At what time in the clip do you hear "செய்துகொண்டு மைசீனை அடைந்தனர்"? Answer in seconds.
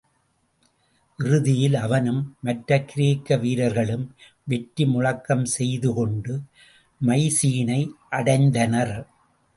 5.45-8.95